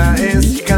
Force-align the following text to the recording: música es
música 0.00 0.14
es 0.16 0.69